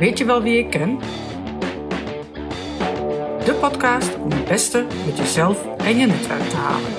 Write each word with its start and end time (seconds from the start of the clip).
Weet 0.00 0.18
je 0.18 0.24
wel 0.24 0.42
wie 0.42 0.58
ik 0.58 0.70
ken? 0.70 0.98
De 3.44 3.58
podcast 3.60 4.16
om 4.16 4.30
het 4.30 4.44
beste 4.48 4.86
met 5.06 5.16
jezelf 5.16 5.76
en 5.76 5.96
je 5.96 6.06
netwerk 6.06 6.42
te 6.42 6.56
halen. 6.56 6.90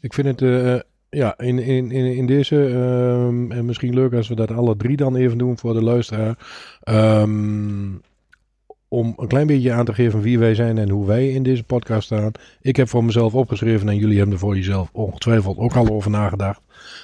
Ik 0.00 0.14
vind 0.14 0.26
het 0.26 0.40
uh, 0.40 0.80
ja, 1.08 1.38
in, 1.38 1.58
in, 1.58 1.90
in, 1.90 2.26
deze, 2.26 2.56
um, 2.56 3.52
en 3.52 3.64
misschien 3.64 3.94
leuk 3.94 4.12
als 4.12 4.28
we 4.28 4.34
dat 4.34 4.50
alle 4.50 4.76
drie 4.76 4.96
dan 4.96 5.16
even 5.16 5.38
doen 5.38 5.58
voor 5.58 5.72
de 5.72 5.82
luisteraar. 5.82 6.38
Um, 6.84 8.02
om 8.88 9.14
een 9.16 9.28
klein 9.28 9.46
beetje 9.46 9.72
aan 9.72 9.84
te 9.84 9.94
geven 9.94 10.20
wie 10.20 10.38
wij 10.38 10.54
zijn 10.54 10.78
en 10.78 10.88
hoe 10.88 11.06
wij 11.06 11.28
in 11.30 11.42
deze 11.42 11.64
podcast 11.64 12.04
staan. 12.04 12.32
Ik 12.60 12.76
heb 12.76 12.88
voor 12.88 13.04
mezelf 13.04 13.34
opgeschreven 13.34 13.88
en 13.88 13.96
jullie 13.96 14.16
hebben 14.16 14.34
er 14.34 14.40
voor 14.40 14.56
jezelf 14.56 14.88
ongetwijfeld 14.92 15.58
ook 15.58 15.76
al 15.76 15.88
over 15.88 16.10
nagedacht. 16.10 16.60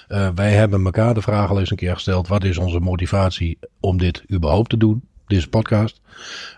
Uh, 0.08 0.28
wij 0.34 0.52
hebben 0.52 0.84
elkaar 0.84 1.14
de 1.14 1.22
vraag 1.22 1.50
al 1.50 1.58
eens 1.58 1.70
een 1.70 1.76
keer 1.76 1.94
gesteld: 1.94 2.28
wat 2.28 2.44
is 2.44 2.58
onze 2.58 2.80
motivatie 2.80 3.58
om 3.80 3.98
dit 3.98 4.24
überhaupt 4.32 4.68
te 4.68 4.76
doen? 4.76 5.02
Deze 5.26 5.48
podcast. 5.48 6.00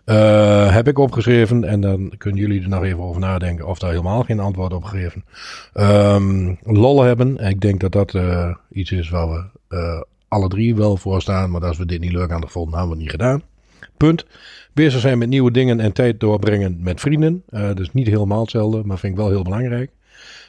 Uh, 0.06 0.74
heb 0.74 0.88
ik 0.88 0.98
opgeschreven 0.98 1.65
en 1.65 1.80
dan 1.80 2.12
kunnen 2.18 2.41
jullie 2.41 2.62
er 2.62 2.68
nog 2.68 2.84
even 2.84 3.02
over 3.02 3.20
nadenken 3.20 3.66
of 3.66 3.79
daar 3.79 3.91
helemaal 3.91 4.23
geen 4.23 4.41
antwoord 4.41 4.73
op 4.73 4.84
gegeven. 4.84 5.24
Um, 5.74 6.59
hebben. 7.04 7.37
Ik 7.37 7.60
denk 7.60 7.80
dat 7.80 7.93
dat 7.93 8.15
uh, 8.15 8.54
iets 8.70 8.93
is 8.93 9.09
waar 9.09 9.29
we 9.29 10.06
alle 10.29 10.48
drie 10.48 10.74
wel 10.74 10.96
voor 10.96 11.20
staan. 11.20 11.51
Maar 11.51 11.65
als 11.65 11.79
we 11.79 11.87
dit 11.87 12.01
niet 12.01 12.12
leuk 12.12 12.30
aan 12.30 12.43
gevonden, 12.43 12.79
hebben 12.79 12.96
we 12.96 13.02
het 13.02 13.12
niet 13.12 13.20
gedaan. 13.20 13.43
Punt. 14.04 14.26
Bezig 14.72 15.00
zijn 15.00 15.18
met 15.18 15.28
nieuwe 15.28 15.50
dingen 15.50 15.80
en 15.80 15.92
tijd 15.92 16.20
doorbrengen 16.20 16.76
met 16.80 17.00
vrienden. 17.00 17.42
Uh, 17.50 17.74
dus 17.74 17.92
niet 17.92 18.06
helemaal 18.06 18.40
hetzelfde, 18.40 18.82
maar 18.84 18.98
vind 18.98 19.12
ik 19.12 19.18
wel 19.18 19.29
heel 19.29 19.42
belangrijk. 19.42 19.90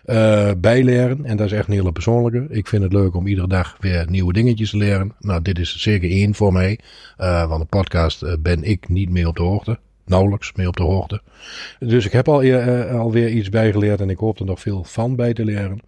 Uh, 0.06 0.52
bijleren, 0.58 1.26
en 1.26 1.38
dat 1.38 1.46
is 1.46 1.52
echt 1.52 1.68
een 1.68 1.74
hele 1.74 1.92
persoonlijke. 1.92 2.46
Ik 2.50 2.68
vind 2.68 2.84
het 2.84 2.94
leuk 2.94 3.16
om 3.16 3.28
iedere 3.28 3.48
dag 3.48 3.78
weer 3.80 4.06
nieuwe 4.10 4.34
dingetjes 4.34 4.70
te 4.70 4.78
leren. 4.78 5.14
Nou, 5.20 5.42
dit 5.42 5.60
is 5.60 5.78
zeker 5.78 6.10
één 6.10 6.36
voor 6.36 6.54
mij. 6.54 6.80
Uh, 7.18 7.48
want 7.48 7.62
de 7.62 7.68
podcast 7.68 8.42
ben 8.42 8.64
ik 8.64 8.90
niet 8.90 9.10
meer 9.10 9.28
op 9.28 9.36
de 9.36 9.44
hoogte. 9.44 9.80
Nauwelijks 10.06 10.54
meer 10.54 10.68
op 10.68 10.78
de 10.78 10.84
hoogte. 10.84 11.22
Dus 11.80 12.06
ik 12.06 12.12
heb 12.12 12.28
al, 12.28 12.54
alweer 12.92 13.30
iets 13.30 13.50
bijgeleerd 13.50 14.02
en 14.02 14.10
ik 14.10 14.18
hoop 14.18 14.40
er 14.40 14.46
nog 14.46 14.60
veel 14.60 14.84
van 14.84 15.16
bij 15.16 15.34
te 15.34 15.46
leren. 15.46 15.80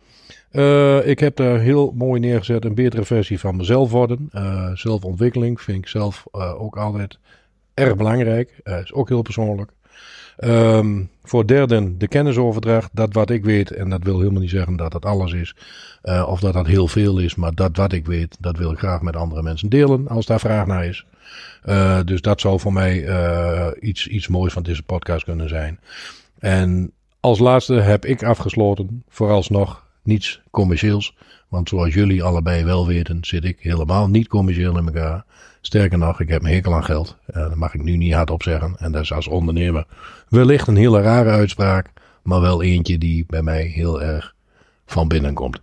Ik 1.06 1.20
heb 1.20 1.36
daar 1.36 1.60
heel 1.60 1.94
mooi 1.96 2.20
neergezet 2.20 2.66
een 2.66 2.76
betere 2.76 3.06
versie 3.06 3.40
van 3.40 3.56
mezelf 3.56 3.92
worden. 3.92 4.30
Zelfontwikkeling 4.74 5.62
vind 5.62 5.78
ik 5.78 5.88
zelf 5.88 6.26
ook 6.58 6.78
altijd 6.78 7.18
erg 7.78 7.96
belangrijk. 7.96 8.60
is 8.64 8.94
ook 8.94 9.10
heel 9.10 9.22
persoonlijk. 9.22 9.72
Um, 10.40 11.10
voor 11.24 11.48
derden 11.48 11.98
de 11.98 12.08
kennisoverdracht. 12.08 12.90
Dat 12.94 13.14
wat 13.14 13.30
ik 13.30 13.44
weet, 13.44 13.72
en 13.72 13.90
dat 13.90 14.04
wil 14.04 14.20
helemaal 14.20 14.42
niet 14.42 14.50
zeggen 14.50 14.76
dat 14.76 14.92
dat 14.92 15.06
alles 15.06 15.34
is. 15.34 15.56
of 16.26 16.40
dat 16.40 16.54
dat 16.54 16.68
heel 16.68 16.88
veel 16.88 17.20
is. 17.20 17.36
Maar 17.36 17.54
dat 17.54 17.78
wat 17.78 17.94
ik 17.94 18.06
weet, 18.06 18.38
dat 18.40 18.58
wil 18.58 18.72
ik 18.72 18.78
graag 18.78 19.02
met 19.02 19.16
andere 19.16 19.42
mensen 19.42 19.70
delen. 19.70 20.08
Als 20.08 20.26
daar 20.26 20.40
vraag 20.40 20.66
naar 20.66 20.86
is. 20.86 21.06
dus 22.06 22.22
dat 22.22 22.42
zou 22.42 22.60
voor 22.60 22.74
mij 22.74 23.06
iets, 23.80 24.08
iets 24.08 24.28
moois 24.28 24.54
van 24.54 24.64
deze 24.64 24.84
podcast 24.84 25.24
kunnen 25.24 25.50
zijn. 25.50 25.80
En 26.40 26.92
als 27.20 27.40
laatste 27.40 27.74
heb 27.74 28.06
ik 28.06 28.24
afgesloten, 28.24 29.04
vooralsnog 29.10 29.86
niets 30.04 30.42
commercieels. 30.52 31.16
Want 31.48 31.70
zoals 31.70 31.94
jullie 31.94 32.24
allebei 32.24 32.64
wel 32.64 32.88
weten, 32.88 33.18
zit 33.22 33.44
ik 33.44 33.60
helemaal 33.60 34.08
niet 34.08 34.28
commercieel 34.28 34.78
in 34.78 34.86
elkaar. 34.86 35.26
Sterker 35.68 35.98
nog, 35.98 36.20
ik 36.20 36.30
heb 36.30 36.44
een 36.44 36.50
hekel 36.50 36.74
aan 36.74 36.84
geld. 36.84 37.18
Uh, 37.30 37.36
dat 37.36 37.56
mag 37.56 37.74
ik 37.74 37.84
nu 37.84 37.98
niet 37.98 38.14
hardop 38.14 38.44
zeggen. 38.44 38.76
En 38.78 38.92
dat 38.92 39.02
is 39.02 39.14
als 39.14 39.28
ondernemer 39.28 39.88
wellicht 40.30 40.68
een 40.68 40.76
hele 40.76 41.02
rare 41.02 41.30
uitspraak. 41.30 41.90
Maar 42.24 42.42
wel 42.42 42.62
eentje 42.64 42.98
die 42.98 43.26
bij 43.28 43.42
mij 43.42 43.64
heel 43.64 44.02
erg 44.02 44.36
van 44.86 45.08
binnen 45.08 45.34
komt. 45.34 45.62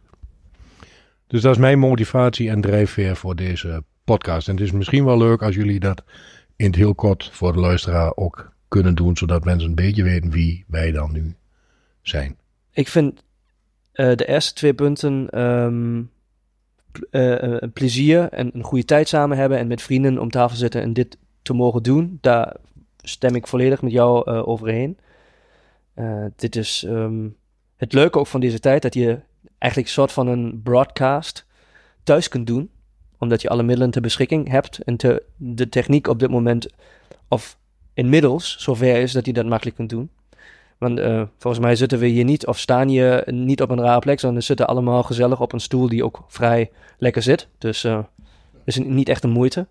Dus 1.27 1.43
dat 1.43 1.53
is 1.53 1.61
mijn 1.61 1.79
motivatie 1.79 2.51
en 2.51 2.61
drijfveer 2.61 3.17
voor 3.17 3.37
deze 3.37 3.85
podcast. 4.05 4.49
En 4.49 4.55
het 4.55 4.65
is 4.65 4.73
misschien 4.73 5.05
wel 5.05 5.19
leuk 5.19 5.43
als 5.43 5.55
jullie 5.55 5.81
dat 5.81 6.05
in 6.57 6.67
het 6.67 6.77
heel 6.77 6.95
kort 6.95 7.31
voor 7.33 7.53
de 7.53 7.61
luisteraar 7.61 8.17
ook 8.17 8.53
kunnen 8.69 8.95
doen. 8.95 9.17
Zodat 9.17 9.45
mensen 9.45 9.69
een 9.69 9.75
beetje 9.75 10.03
weten 10.03 10.31
wie 10.31 10.65
wij 10.69 10.93
dan 10.93 11.13
nu 11.13 11.37
zijn. 12.03 12.37
Ik 12.73 12.89
vind 12.89 13.23
uh, 13.95 14.17
de 14.17 14.27
eerste 14.27 14.55
twee 14.55 14.75
punten 14.75 15.41
um, 15.43 16.11
uh, 17.11 17.57
plezier 17.73 18.29
en 18.29 18.51
een 18.55 18.63
goede 18.63 18.85
tijd 18.85 19.09
samen 19.09 19.37
hebben 19.37 19.59
en 19.59 19.67
met 19.67 19.83
vrienden 19.83 20.19
om 20.19 20.31
tafel 20.31 20.57
zitten 20.57 20.83
en 20.83 20.93
dit 20.93 21.19
te 21.43 21.53
mogen 21.53 21.83
doen, 21.83 22.19
daar 22.21 22.57
stem 23.03 23.35
ik 23.35 23.47
volledig 23.47 23.83
met 23.83 23.93
jou 23.93 24.31
uh, 24.31 24.49
overheen. 24.49 24.99
dit 26.37 26.57
is 26.57 26.85
um, 26.89 27.37
het 27.77 27.93
leuke 27.93 28.19
ook 28.19 28.27
van 28.27 28.41
deze 28.41 28.61
tijd, 28.61 28.83
dat 28.83 28.95
je 28.95 29.21
eigenlijk 29.59 29.93
een 29.93 30.01
soort 30.01 30.13
van 30.13 30.27
een 30.27 30.61
broadcast 30.63 31.47
thuis 32.03 32.29
kunt 32.29 32.47
doen, 32.47 32.71
omdat 33.19 33.43
je 33.43 33.49
alle 33.49 33.63
middelen 33.63 33.91
ter 33.91 34.03
beschikking 34.03 34.49
hebt 34.49 34.79
en 34.79 34.97
te, 34.97 35.23
de 35.37 35.69
techniek 35.69 36.07
op 36.07 36.19
dit 36.19 36.31
moment 36.31 36.69
of 37.29 37.59
inmiddels 37.95 38.57
zover 38.59 38.97
is 38.97 39.13
dat 39.13 39.27
je 39.27 39.33
dat 39.33 39.47
makkelijk 39.47 39.77
kunt 39.77 39.91
doen. 39.91 40.11
Want 40.85 40.99
uh, 40.99 41.23
volgens 41.39 41.65
mij 41.65 41.77
zitten 41.77 41.99
we 41.99 42.07
hier 42.07 42.25
niet 42.25 42.47
of 42.47 42.59
staan 42.59 42.89
je 42.89 43.23
niet 43.27 43.63
op 43.63 43.71
een 43.71 43.81
rare 43.81 43.99
plek, 43.99 44.21
we 44.21 44.41
zitten 44.41 44.67
allemaal 44.67 45.03
gezellig 45.03 45.41
op 45.41 45.53
een 45.53 45.61
stoel 45.61 45.89
die 45.89 46.05
ook 46.05 46.25
vrij 46.29 46.71
lekker 46.99 47.23
zit. 47.23 47.49
Dus 47.59 47.85
uh, 47.85 47.99
is 48.65 48.79
niet 48.79 49.09
echt 49.09 49.25
een 49.25 49.31
moeite. 49.31 49.67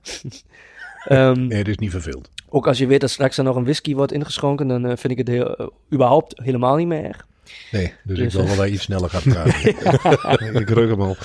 um, 1.10 1.48
nee, 1.48 1.58
het 1.58 1.68
is 1.68 1.78
niet 1.78 1.92
verveeld. 1.92 2.30
Ook 2.50 2.68
als 2.68 2.78
je 2.78 2.88
weet 2.88 3.02
dat 3.02 3.10
straks 3.10 3.38
er 3.38 3.44
nog 3.44 3.56
een 3.56 3.64
whisky 3.64 3.96
wordt 3.96 4.12
ingeschonken, 4.12 4.68
dan 4.68 4.86
uh, 4.86 4.92
vind 4.96 5.12
ik 5.12 5.18
het 5.18 5.28
heel, 5.28 5.74
überhaupt 5.94 6.42
helemaal 6.44 6.76
niet 6.76 6.88
meer 6.88 7.04
erg. 7.04 7.28
Nee, 7.72 7.94
dus, 8.04 8.18
dus 8.18 8.26
ik 8.26 8.32
wil 8.32 8.46
wel 8.46 8.56
dat 8.56 8.68
je 8.68 8.74
iets 8.74 8.84
sneller 8.84 9.10
gaat 9.10 9.24
praten. 9.24 10.56
ik 10.62 10.70
rug 10.70 10.90
hem 10.90 11.02
al. 11.02 11.16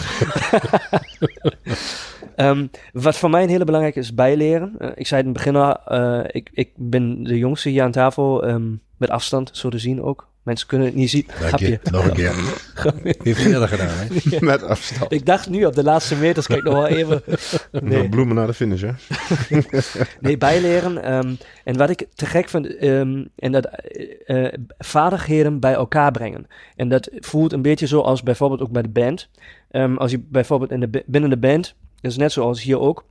um, 2.50 2.70
wat 2.92 3.16
voor 3.16 3.30
mij 3.30 3.42
een 3.42 3.48
hele 3.48 3.64
belangrijke 3.64 3.98
is 3.98 4.14
bijleren. 4.14 4.76
Ik 4.94 5.06
zei 5.06 5.20
in 5.20 5.26
het 5.26 5.36
begin 5.36 5.56
al, 5.56 5.80
ik, 6.26 6.50
ik 6.52 6.70
ben 6.76 7.22
de 7.22 7.38
jongste 7.38 7.68
hier 7.68 7.82
aan 7.82 7.92
tafel. 7.92 8.48
Um, 8.48 8.80
met 8.98 9.10
afstand, 9.10 9.50
zo 9.52 9.68
te 9.68 9.78
zien 9.78 10.02
ook. 10.02 10.28
Mensen 10.48 10.66
kunnen 10.66 10.86
het 10.86 10.96
niet 10.96 11.10
zien. 11.10 11.26
Dank 11.40 11.58
je. 11.58 11.78
Nog 11.90 12.04
een 12.04 12.12
keer. 12.12 12.34
Heeft 13.22 13.46
eerder 13.46 13.68
gedaan, 13.68 13.88
hè? 13.88 14.06
Ja. 14.30 14.38
Met 14.40 14.62
afstand. 14.62 15.12
Ik 15.12 15.26
dacht 15.26 15.48
nu 15.48 15.64
op 15.64 15.74
de 15.74 15.82
laatste 15.82 16.16
meters, 16.16 16.46
kijk 16.46 16.62
nog 16.62 16.74
wel 16.74 16.86
even. 16.86 17.22
Nee. 17.70 18.08
Bloemen 18.08 18.34
naar 18.34 18.46
de 18.46 18.54
finish, 18.54 18.82
hè? 18.82 18.90
nee, 20.20 20.38
bijleren. 20.38 21.12
Um, 21.14 21.36
en 21.64 21.76
wat 21.76 21.90
ik 21.90 22.06
te 22.14 22.26
gek 22.26 22.48
vind, 22.48 22.82
um, 22.82 23.28
en 23.36 23.52
dat 23.52 23.68
uh, 24.26 24.52
vaardigheden 24.78 25.60
bij 25.60 25.72
elkaar 25.72 26.10
brengen. 26.10 26.46
En 26.76 26.88
dat 26.88 27.10
voelt 27.12 27.52
een 27.52 27.62
beetje 27.62 27.86
zoals 27.86 28.22
bijvoorbeeld 28.22 28.60
ook 28.60 28.72
bij 28.72 28.82
de 28.82 28.88
band. 28.88 29.28
Um, 29.70 29.96
als 29.96 30.10
je 30.10 30.18
bijvoorbeeld 30.18 30.70
in 30.70 30.80
de, 30.80 31.04
binnen 31.06 31.30
de 31.30 31.38
band, 31.38 31.74
dat 32.00 32.10
is 32.10 32.16
net 32.16 32.32
zoals 32.32 32.62
hier 32.62 32.80
ook. 32.80 33.04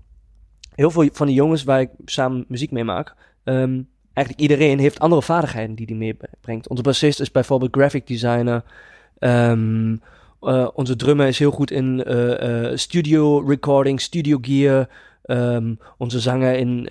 Heel 0.75 0.91
veel 0.91 1.09
van 1.11 1.27
die 1.27 1.35
jongens 1.35 1.63
waar 1.63 1.81
ik 1.81 1.89
samen 2.05 2.45
muziek 2.47 2.71
mee 2.71 2.83
maak, 2.83 3.13
um, 3.43 3.87
eigenlijk 4.17 4.39
iedereen 4.39 4.79
heeft 4.79 4.99
andere 4.99 5.21
vaardigheden 5.21 5.75
die 5.75 5.85
hij 5.85 5.95
meebrengt. 5.95 6.67
Onze 6.67 6.83
bassist 6.83 7.19
is 7.19 7.31
bijvoorbeeld 7.31 7.75
graphic 7.75 8.07
designer. 8.07 8.63
Um, 9.19 10.01
uh, 10.41 10.67
onze 10.73 10.95
drummer 10.95 11.27
is 11.27 11.39
heel 11.39 11.51
goed 11.51 11.71
in 11.71 12.03
uh, 12.07 12.69
uh, 12.69 12.71
studio 12.77 13.39
recording, 13.39 14.01
studio 14.01 14.37
gear. 14.41 14.89
Um, 15.25 15.79
onze 15.97 16.19
zanger 16.19 16.55
in 16.55 16.89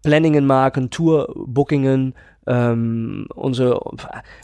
planningen 0.00 0.46
maken, 0.46 0.88
tourbookingen. 0.88 2.14
Um, 2.44 3.26
onze, 3.34 3.82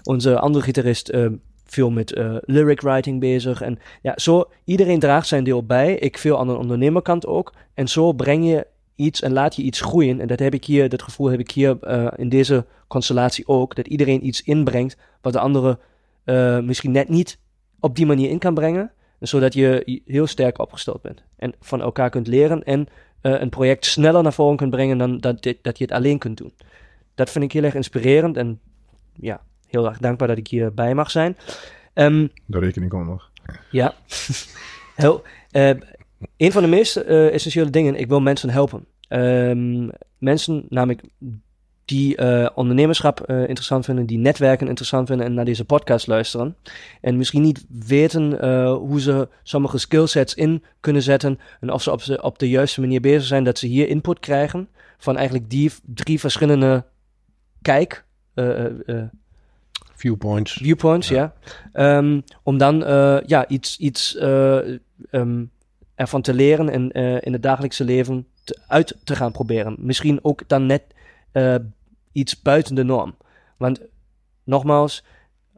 onze 0.03 0.39
andere 0.39 0.65
gitarist 0.65 1.17
veel 1.65 1.91
met 1.91 2.21
lyric 2.45 2.81
writing 2.81 3.21
bezig. 3.21 3.61
En 3.61 3.79
ja, 4.03 4.13
zo, 4.17 4.45
iedereen 4.65 4.99
draagt 4.99 5.27
zijn 5.27 5.45
deel 5.45 5.65
bij. 5.65 5.95
Ik 5.95 6.19
veel 6.19 6.39
aan 6.39 6.47
de 6.47 6.57
ondernemerkant 6.57 7.27
ook. 7.27 7.53
En 7.75 7.89
zo 7.89 8.13
breng 8.13 8.47
je 8.47 8.67
iets 8.95 9.23
en 9.23 9.33
laat 9.33 9.57
je 9.57 9.63
iets 9.63 9.81
groeien. 9.81 10.21
En 10.21 10.27
dat 10.27 10.39
heb 10.39 10.55
ik 10.55 10.65
hier, 10.65 10.89
dat 10.89 11.03
gevoel 11.03 11.31
heb 11.31 11.41
ik 11.41 11.51
hier 11.51 11.79
uh, 11.83 12.09
in 12.17 12.29
deze 12.29 12.67
constellatie 12.89 13.47
ook. 13.49 13.75
Dat 13.75 13.87
iedereen 13.87 14.27
iets 14.27 14.43
inbrengt 14.43 14.97
wat 15.21 15.33
de 15.33 15.39
andere 15.39 15.79
uh, 16.25 16.59
misschien 16.59 16.91
net 16.91 17.09
niet 17.09 17.39
op 17.81 17.97
die 17.97 18.07
manier 18.07 18.31
in 18.31 18.39
kan 18.39 18.55
brengen. 18.55 18.93
Zodat 19.21 19.55
je 19.55 20.01
heel 20.07 20.27
sterk 20.27 20.59
opgesteld 20.59 21.03
bent. 21.03 21.23
En 21.37 21.55
van 21.61 21.81
elkaar 21.81 22.11
kunt 22.11 22.27
leren 22.27 22.65
en 22.65 22.81
uh, 23.23 23.41
een 23.41 23.49
project 23.49 23.87
sneller 23.87 24.23
naar 24.23 24.33
voren 24.33 24.57
kunt 24.57 24.71
brengen 24.71 24.99
dan 24.99 25.19
dat, 25.19 25.55
dat 25.63 25.79
je 25.79 25.85
het 25.85 25.93
alleen 25.93 26.19
kunt 26.19 26.37
doen. 26.37 26.53
Dat 27.15 27.31
vind 27.31 27.45
ik 27.45 27.53
heel 27.53 27.63
erg 27.63 27.75
inspirerend 27.75 28.37
en 28.37 28.61
ja, 29.15 29.41
heel 29.67 29.87
erg 29.87 29.99
dankbaar 29.99 30.29
dat 30.29 30.37
ik 30.37 30.49
hierbij 30.49 30.95
mag 30.95 31.11
zijn. 31.11 31.37
Um, 31.95 32.31
de 32.47 32.59
rekening 32.59 32.91
komt 32.91 33.07
nog. 33.07 33.31
Ja. 33.71 33.95
heel, 34.95 35.23
een 36.37 36.53
van 36.53 36.63
de 36.63 36.69
meest 36.69 36.97
uh, 36.97 37.33
essentiële 37.33 37.71
dingen, 37.71 37.95
ik 37.95 38.09
wil 38.09 38.21
mensen 38.21 38.51
helpen. 38.51 38.85
Um, 39.09 39.91
mensen, 40.19 40.67
namelijk 40.69 41.03
die 41.85 42.21
uh, 42.21 42.49
ondernemerschap 42.55 43.31
uh, 43.31 43.41
interessant 43.41 43.85
vinden, 43.85 44.07
die 44.07 44.19
netwerken 44.19 44.69
interessant 44.69 45.09
vinden 45.09 45.27
en 45.27 45.35
naar 45.35 45.45
deze 45.45 45.65
podcast 45.65 46.07
luisteren. 46.07 46.57
En 47.01 47.17
misschien 47.17 47.43
niet 47.43 47.67
weten 47.69 48.45
uh, 48.45 48.75
hoe 48.75 49.01
ze 49.01 49.29
sommige 49.43 49.79
skillsets 49.79 50.35
in 50.35 50.63
kunnen 50.81 51.03
zetten 51.03 51.39
en 51.61 51.73
of 51.73 51.83
ze 51.83 51.93
op, 51.93 52.03
ze 52.03 52.23
op 52.23 52.39
de 52.39 52.49
juiste 52.49 52.81
manier 52.81 53.01
bezig 53.01 53.25
zijn, 53.25 53.45
dat 53.45 53.59
ze 53.59 53.67
hier 53.67 53.89
input 53.89 54.19
krijgen 54.19 54.69
van 54.99 55.17
eigenlijk 55.17 55.51
die 55.51 55.71
drie 55.85 56.21
verschillende 56.21 56.85
kijk 57.63 58.05
eh, 58.35 58.65
eh, 58.65 58.73
eh, 58.87 59.05
Viewpoints. 59.95 60.53
viewpoints, 60.53 61.09
ja. 61.09 61.35
Ehm, 61.73 62.21
om 62.43 62.59
dan 62.59 62.85
eh, 62.85 63.19
ja, 63.27 63.49
iets, 63.49 63.79
iets 63.79 64.17
eh, 64.17 64.59
ehm, 65.11 65.45
ervan 66.03 66.23
te 66.23 66.35
leren 66.35 66.69
en 66.69 66.93
eh, 66.93 67.17
in 67.21 67.33
het 67.33 67.43
dagelijkse 67.43 67.85
leven 67.85 68.27
uit 68.67 68.97
te 69.05 69.17
gaan 69.17 69.33
proberen. 69.33 69.77
Misschien 69.79 70.19
ook 70.23 70.49
dan 70.49 70.67
net 70.67 70.83
eh, 71.33 71.55
iets 72.13 72.43
buiten 72.43 72.75
de 72.75 72.83
norm. 72.83 73.17
Want 73.57 73.81
nogmaals, 74.45 75.05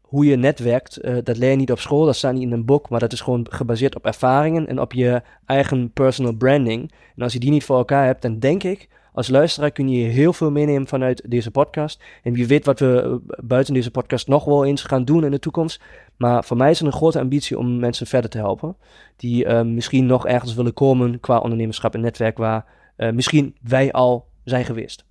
hoe 0.00 0.24
je 0.24 0.36
netwerkt, 0.36 0.96
eh, 0.96 1.16
dat 1.22 1.36
leer 1.36 1.50
je 1.50 1.56
niet 1.56 1.72
op 1.72 1.80
school, 1.80 2.04
dat 2.04 2.16
staat 2.16 2.32
niet 2.32 2.42
in 2.42 2.52
een 2.52 2.64
boek, 2.64 2.88
maar 2.88 3.00
dat 3.00 3.12
is 3.12 3.20
gewoon 3.20 3.46
gebaseerd 3.50 3.94
op 3.94 4.06
ervaringen 4.06 4.66
en 4.66 4.80
op 4.80 4.92
je 4.92 5.22
eigen 5.46 5.90
personal 5.92 6.32
branding. 6.32 6.92
En 7.16 7.22
als 7.22 7.32
je 7.32 7.38
die 7.38 7.50
niet 7.50 7.64
voor 7.64 7.76
elkaar 7.76 8.06
hebt, 8.06 8.22
dan 8.22 8.38
denk 8.38 8.62
ik, 8.62 8.88
als 9.14 9.28
luisteraar 9.28 9.70
kun 9.70 9.88
je 9.88 10.08
heel 10.08 10.32
veel 10.32 10.50
meenemen 10.50 10.86
vanuit 10.86 11.22
deze 11.30 11.50
podcast. 11.50 12.02
En 12.22 12.32
wie 12.32 12.46
weet 12.46 12.64
wat 12.64 12.78
we 12.78 13.02
eh, 13.02 13.36
buiten 13.44 13.74
deze 13.74 13.90
podcast 13.90 14.28
nog 14.28 14.44
wel 14.44 14.64
eens 14.64 14.82
gaan 14.82 15.04
doen 15.04 15.24
in 15.24 15.30
de 15.30 15.38
toekomst. 15.38 15.82
Maar 16.16 16.44
voor 16.44 16.56
mij 16.56 16.70
is 16.70 16.78
het 16.78 16.86
een 16.86 16.94
grote 16.94 17.18
ambitie 17.18 17.58
om 17.58 17.78
mensen 17.78 18.06
verder 18.06 18.30
te 18.30 18.38
helpen. 18.38 18.76
Die 19.16 19.44
eh, 19.44 19.62
misschien 19.62 20.06
nog 20.06 20.26
ergens 20.26 20.54
willen 20.54 20.72
komen 20.72 21.20
qua 21.20 21.38
ondernemerschap 21.38 21.94
en 21.94 22.00
netwerk 22.00 22.38
waar 22.38 22.66
eh, 22.96 23.12
misschien 23.12 23.56
wij 23.62 23.92
al 23.92 24.28
zijn 24.44 24.64
geweest. 24.64 25.04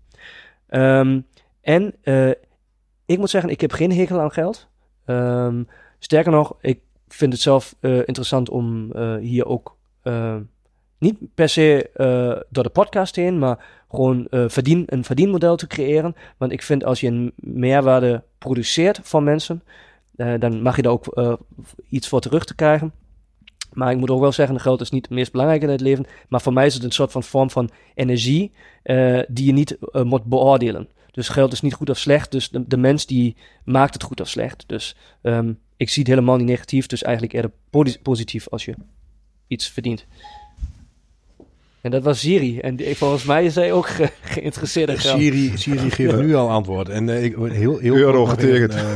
Ehm, 0.67 1.21
en 1.61 1.95
ik 3.05 3.17
moet 3.17 3.29
zeggen, 3.29 3.49
ik 3.49 3.61
heb 3.61 3.71
geen 3.71 3.91
hekel 3.91 4.19
aan 4.19 4.31
geld. 4.31 4.69
Ehm, 5.05 5.63
sterker 5.99 6.31
nog, 6.31 6.55
ik 6.61 6.79
vind 7.07 7.33
het 7.33 7.41
zelf 7.41 7.75
interessant 7.81 8.49
om 8.49 8.97
hier 9.19 9.45
ook 9.45 9.77
niet 11.03 11.17
per 11.33 11.49
se 11.49 11.89
eh, 11.93 12.41
door 12.49 12.63
de 12.63 12.69
podcast 12.69 13.15
heen, 13.15 13.39
maar 13.39 13.65
gewoon 13.89 14.27
verdien, 14.29 14.83
een 14.85 15.03
verdienmodel 15.03 15.55
te 15.55 15.67
creëren. 15.67 16.15
Want 16.37 16.51
ik 16.51 16.61
vind 16.61 16.83
als 16.83 16.99
je 16.99 17.07
een 17.07 17.33
meerwaarde 17.35 18.23
produceert 18.37 18.99
voor 19.03 19.23
mensen, 19.23 19.63
eh, 20.15 20.33
dan 20.39 20.61
mag 20.61 20.75
je 20.75 20.81
daar 20.81 20.91
ook 20.91 21.37
iets 21.89 22.07
voor 22.07 22.19
terug 22.19 22.45
te 22.45 22.55
krijgen. 22.55 22.93
Maar 23.73 23.91
ik 23.91 23.97
moet 23.97 24.09
ook 24.09 24.21
wel 24.21 24.31
zeggen, 24.31 24.59
geld 24.59 24.81
is 24.81 24.89
niet 24.89 25.05
het 25.05 25.15
meest 25.15 25.31
belangrijke 25.31 25.65
in 25.65 25.71
het 25.71 25.81
leven. 25.81 26.05
Maar 26.29 26.41
voor 26.41 26.53
mij 26.53 26.65
is 26.65 26.73
het 26.73 26.83
een 26.83 26.91
soort 26.91 27.11
van 27.11 27.23
vorm 27.23 27.49
van 27.49 27.69
energie 27.95 28.51
die 29.27 29.45
je 29.45 29.53
niet 29.53 29.77
moet 30.03 30.23
beoordelen. 30.23 30.89
Dus 31.13 31.29
geld 31.29 31.51
is 31.51 31.61
niet 31.61 31.73
goed 31.73 31.89
of 31.89 31.97
slecht. 31.97 32.31
Dus 32.31 32.49
de, 32.49 32.77
mens 32.77 33.05
die 33.05 33.35
maakt 33.65 33.93
het 33.93 34.03
goed 34.03 34.21
of 34.21 34.27
slecht. 34.27 34.63
Dus 34.67 34.95
ehm, 35.21 35.53
ik 35.77 35.89
zie 35.89 36.01
het 36.01 36.11
helemaal 36.11 36.37
niet 36.37 36.47
negatief. 36.47 36.87
Dus 36.87 37.03
eigenlijk 37.03 37.33
eerder 37.33 37.51
positief 38.01 38.49
als 38.49 38.65
je 38.65 38.75
iets 39.47 39.69
verdient. 39.69 40.05
En 41.83 41.91
dat 41.91 42.03
was 42.03 42.19
Siri. 42.19 42.59
En 42.59 42.75
die- 42.75 42.95
volgens 42.97 43.23
mij 43.23 43.45
is 43.45 43.55
hij 43.55 43.73
ook 43.73 43.87
ge- 43.87 44.11
geïnteresseerd 44.21 44.89
in 44.89 44.97
geld. 44.97 45.19
Siri, 45.19 45.57
Siri 45.57 45.89
geeft 45.91 46.17
nu 46.17 46.35
al 46.35 46.49
antwoord. 46.49 46.89
En 46.89 47.09
eh, 47.09 47.23
ik 47.23 47.35
heel, 47.35 47.77
heel 47.77 47.95
Euro 47.95 48.25
getekend. 48.25 48.73
eh, 48.73 48.95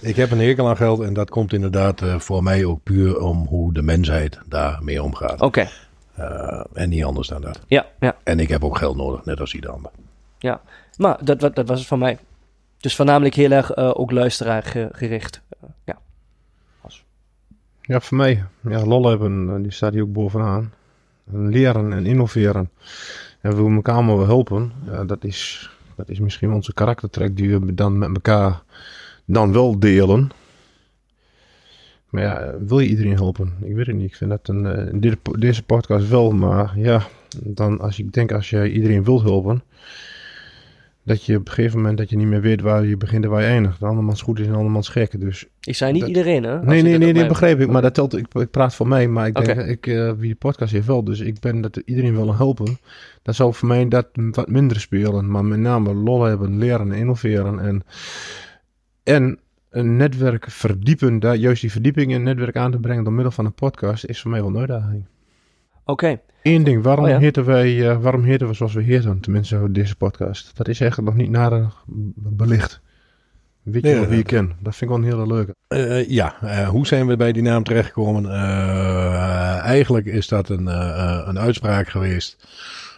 ik 0.00 0.16
heb 0.16 0.30
een 0.30 0.38
hekel 0.40 0.68
aan 0.68 0.76
geld 0.76 1.00
en 1.00 1.12
dat 1.14 1.30
komt 1.30 1.52
inderdaad 1.52 2.02
eh, 2.02 2.18
voor 2.18 2.42
mij 2.42 2.64
ook 2.64 2.82
puur 2.82 3.20
om 3.20 3.46
hoe 3.46 3.72
de 3.72 3.82
mensheid 3.82 4.38
daarmee 4.46 5.02
omgaat. 5.02 5.40
Oké, 5.40 5.68
Eh, 6.14 6.64
en 6.72 6.88
niet 6.88 7.04
anders 7.04 7.28
dan 7.28 7.40
dat. 7.40 7.60
ja, 7.66 7.86
ja, 8.00 8.16
En 8.24 8.40
ik 8.40 8.48
heb 8.48 8.64
ook 8.64 8.78
geld 8.78 8.96
nodig, 8.96 9.24
net 9.24 9.40
als 9.40 9.54
ieder 9.54 9.70
ander. 9.70 9.90
ja. 10.38 10.60
Maar 10.96 11.24
dat, 11.24 11.40
dat 11.40 11.68
was 11.68 11.78
het 11.78 11.88
van 11.88 11.98
mij. 11.98 12.18
Dus 12.80 12.96
voornamelijk 12.96 13.34
heel 13.34 13.50
erg 13.50 13.70
eh, 13.70 13.90
ook 13.94 14.10
luisteraar 14.10 14.62
ge- 14.62 14.88
gericht. 14.92 15.40
Ja. 15.84 15.98
Ja, 17.80 18.00
voor 18.00 18.16
mij. 18.16 18.44
Ja, 18.68 18.84
lol 18.86 19.08
hebben, 19.08 19.62
die 19.62 19.72
staat 19.72 19.92
hier 19.92 20.02
ook 20.02 20.12
bovenaan. 20.12 20.72
Leren 21.32 21.92
en 21.92 22.06
innoveren. 22.06 22.70
En 23.40 23.50
we 23.50 23.56
willen 23.56 23.74
elkaar 23.74 23.94
allemaal 23.94 24.16
wel 24.16 24.26
helpen. 24.26 24.72
Ja, 24.86 25.04
dat, 25.04 25.24
is, 25.24 25.70
dat 25.96 26.08
is 26.08 26.18
misschien 26.18 26.52
onze 26.52 26.74
karaktertrek 26.74 27.36
die 27.36 27.58
we 27.58 27.74
dan 27.74 27.98
met 27.98 28.14
elkaar 28.14 28.62
dan 29.24 29.52
wel 29.52 29.78
delen. 29.78 30.30
Maar 32.08 32.22
ja, 32.22 32.54
wil 32.66 32.78
je 32.78 32.88
iedereen 32.88 33.14
helpen? 33.14 33.54
Ik 33.60 33.74
weet 33.74 33.86
het 33.86 33.96
niet. 33.96 34.06
Ik 34.06 34.16
vind 34.16 34.30
dat 34.30 34.48
een, 34.48 34.66
eh, 34.66 35.12
deze 35.38 35.62
podcast 35.62 36.08
wel. 36.08 36.30
Maar 36.30 36.78
ja, 36.78 37.02
dan 37.44 37.80
als 37.80 37.98
ik 37.98 38.12
denk 38.12 38.32
als 38.32 38.50
je 38.50 38.72
iedereen 38.72 39.04
wilt 39.04 39.22
helpen. 39.22 39.62
Dat 41.08 41.24
je 41.24 41.36
op 41.36 41.46
een 41.48 41.52
gegeven 41.52 41.78
moment 41.78 41.98
dat 41.98 42.10
je 42.10 42.16
niet 42.16 42.26
meer 42.26 42.40
weet 42.40 42.60
waar 42.60 42.84
je 42.84 42.96
begint 42.96 43.24
en 43.24 43.30
waar 43.30 43.40
je 43.40 43.46
eindigt. 43.46 43.80
De 43.80 43.86
andermans 43.86 44.22
goed 44.22 44.38
is 44.38 44.44
en 44.44 44.50
de 44.50 44.56
andermans 44.56 44.88
gek. 44.88 45.20
Dus 45.20 45.46
Ik 45.60 45.74
zei 45.74 45.92
niet 45.92 46.00
Dat- 46.00 46.08
iedereen, 46.08 46.42
hè? 46.42 46.62
Nee, 46.62 46.82
nee, 46.82 46.98
nee, 46.98 47.12
nee, 47.12 47.26
begreep 47.26 47.60
ik. 47.60 47.68
Maar 47.68 47.82
dat 47.82 47.94
telt, 47.94 48.16
ik, 48.16 48.26
ik 48.34 48.50
praat 48.50 48.74
voor 48.74 48.88
mij, 48.88 49.08
maar 49.08 49.26
ik 49.26 49.34
denk, 49.44 49.60
ik, 49.60 49.86
eh, 49.86 50.12
wie 50.12 50.30
de 50.30 50.36
podcast 50.36 50.72
heeft 50.72 50.86
wel. 50.86 51.04
Dus 51.04 51.20
ik 51.20 51.40
ben 51.40 51.60
dat 51.60 51.76
iedereen 51.84 52.14
wil 52.14 52.36
helpen. 52.36 52.78
Dan 53.22 53.34
zou 53.34 53.54
voor 53.54 53.68
mij 53.68 53.88
dat 53.88 54.08
wat 54.12 54.48
minder 54.48 54.80
spelen. 54.80 55.30
Maar 55.30 55.44
met 55.44 55.58
name 55.58 55.94
lol 55.94 56.22
hebben, 56.22 56.58
leren, 56.58 56.92
innoveren. 56.92 57.58
En, 57.58 57.82
en 59.04 59.38
een 59.70 59.96
netwerk 59.96 60.50
verdiepen, 60.50 61.18
daar, 61.18 61.36
juist 61.36 61.60
die 61.60 61.70
verdieping 61.72 62.06
in 62.06 62.14
het 62.14 62.22
netwerk 62.22 62.56
aan 62.56 62.70
te 62.70 62.78
brengen 62.78 63.04
door 63.04 63.12
middel 63.12 63.32
van 63.32 63.44
een 63.44 63.54
podcast, 63.54 64.04
is 64.04 64.20
voor 64.20 64.30
mij 64.30 64.40
wel 64.40 64.48
een 64.50 64.58
uitdaging. 64.58 65.04
Oké, 65.90 66.20
Eén 66.42 66.64
ding, 66.64 66.82
waarom, 66.82 67.04
Oh 67.04 67.10
ja. 67.10 67.18
heten 67.18 67.44
wij, 67.44 67.90
eh, 67.90 68.00
waarom 68.00 68.22
heten 68.24 68.46
we 68.48 68.54
zoals 68.54 68.74
we 68.74 68.82
heten? 68.82 69.20
Tenminste, 69.20 69.72
deze 69.72 69.96
podcast. 69.96 70.56
Dat 70.56 70.68
is 70.68 70.80
eigenlijk 70.80 71.10
nog 71.10 71.20
niet 71.20 71.30
nader 71.30 71.72
belicht. 72.14 72.80
Weet 73.62 73.82
je 73.86 73.88
Nee, 73.94 74.00
wie 74.06 74.16
je 74.16 74.22
dat- 74.22 74.32
kent? 74.32 74.48
Dat 74.60 74.76
vind 74.76 74.90
ik 74.90 74.96
wel 74.96 74.96
een 75.06 75.12
hele 75.12 75.26
leuke. 75.34 75.54
Eh, 75.68 76.08
ja, 76.08 76.34
eh, 76.40 76.68
hoe 76.68 76.86
zijn 76.86 77.06
we 77.06 77.16
bij 77.16 77.32
die 77.32 77.42
naam 77.42 77.62
terechtgekomen? 77.64 78.24
Eh, 78.32 79.58
eigenlijk 79.64 80.06
is 80.06 80.28
dat 80.28 80.48
een, 80.48 80.68
eh, 80.68 81.22
een 81.26 81.38
uitspraak 81.38 81.88
geweest 81.88 82.48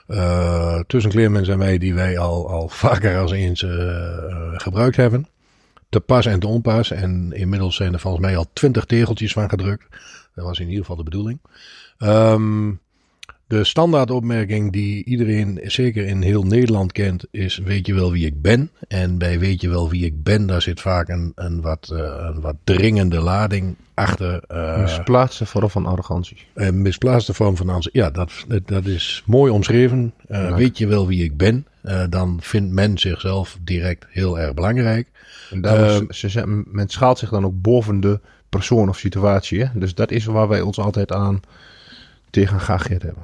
eh, 0.07 0.81
tussen 0.87 1.11
Clemens 1.11 1.49
en 1.49 1.59
mij, 1.59 1.79
die 1.79 1.95
wij 1.95 2.19
al, 2.19 2.49
al 2.51 2.69
vaker 2.69 3.19
als 3.19 3.33
eens 3.33 3.63
eh, 3.63 4.51
gebruikt 4.57 4.97
hebben. 4.97 5.27
Te 5.91 6.01
pas 6.01 6.27
en 6.27 6.41
te 6.41 6.47
onpas. 6.47 6.91
En 6.91 7.33
inmiddels 7.33 7.77
zijn 7.77 7.93
er 7.93 8.01
volgens 8.01 8.25
mij 8.25 8.37
al 8.37 8.47
twintig 8.53 8.85
tegeltjes 8.85 9.33
van 9.33 9.49
gedrukt. 9.49 9.87
Dat 10.35 10.45
was 10.45 10.59
in 10.59 10.65
ieder 10.67 10.81
geval 10.81 10.97
de 10.97 11.03
bedoeling. 11.03 11.39
Ehm, 11.99 12.71
de 13.47 13.65
standaardopmerking 13.65 14.73
die 14.73 15.05
iedereen 15.05 15.61
zeker 15.63 16.07
in 16.07 16.23
heel 16.23 16.43
Nederland 16.43 16.93
kent 16.93 17.25
is 17.31 17.59
weet 17.59 17.87
je 17.87 17.95
wel 17.95 18.13
wie 18.13 18.27
ik 18.27 18.43
ben? 18.43 18.71
En 18.89 19.19
bij 19.19 19.39
weet 19.39 19.61
je 19.61 19.69
wel 19.69 19.89
wie 19.91 20.05
ik 20.05 20.23
ben, 20.23 20.47
daar 20.47 20.63
zit 20.63 20.81
vaak 20.81 21.09
een, 21.09 21.33
een, 21.35 21.61
wat, 21.61 21.91
eh, 21.93 22.31
een 22.35 22.41
wat 22.41 22.57
dringende 22.65 23.21
lading 23.21 23.77
achter. 23.95 24.43
eh, 24.49 24.81
Misplaatste 24.81 25.47
vorm 25.47 25.71
van 25.71 25.87
arrogantie. 25.87 26.37
een 26.55 26.83
misplaatste 26.83 27.35
vorm 27.35 27.57
van 27.57 27.69
ans. 27.69 27.89
Ja, 27.93 28.11
dat, 28.11 28.33
dat, 28.67 28.87
is 28.87 29.23
mooi 29.27 29.53
omschreven. 29.53 30.15
Eh, 30.29 30.41
Ja. 30.41 30.55
Weet 30.55 30.79
je 30.79 30.87
wel 30.87 31.07
wie 31.07 31.25
ik 31.25 31.37
ben? 31.37 31.67
Eh, 31.83 32.03
dan 32.11 32.39
vindt 32.43 32.73
men 32.73 32.99
zichzelf 32.99 33.59
direct 33.61 34.07
heel 34.09 34.39
erg 34.39 34.55
belangrijk. 34.55 35.09
En 35.51 35.61
daarom, 35.61 35.85
Ehm, 35.89 36.13
ze, 36.13 36.31
ze- 36.31 36.63
men 36.67 36.89
schaalt 36.89 37.19
zich 37.19 37.31
dan 37.31 37.45
ook 37.45 37.61
boven 37.63 38.01
de 38.01 38.21
persoon 38.49 38.89
of 38.89 38.99
situatie. 38.99 39.61
Hè? 39.61 39.67
Dus 39.75 39.95
dat 39.95 40.11
is 40.11 40.25
waar 40.25 40.49
wij 40.49 40.61
ons 40.61 40.79
altijd 40.79 41.13
aan 41.13 41.41
tegen 42.31 42.61
geageerd 42.61 43.03
hebben. 43.03 43.23